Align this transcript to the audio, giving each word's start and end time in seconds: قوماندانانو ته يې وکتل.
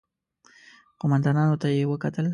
قوماندانانو 0.99 1.55
ته 1.61 1.67
يې 1.75 1.83
وکتل. 1.91 2.25